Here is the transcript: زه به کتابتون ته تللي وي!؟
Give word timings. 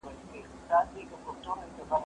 زه 0.67 0.77
به 0.93 1.01
کتابتون 1.09 1.57
ته 1.61 1.67
تللي 1.75 1.93
وي!؟ 1.97 1.99